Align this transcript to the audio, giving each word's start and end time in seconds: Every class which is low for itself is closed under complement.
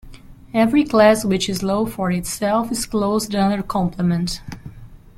Every 0.55 0.83
class 0.83 1.23
which 1.23 1.47
is 1.47 1.61
low 1.61 1.85
for 1.85 2.09
itself 2.11 2.71
is 2.71 2.87
closed 2.87 3.35
under 3.35 3.61
complement. 3.61 4.41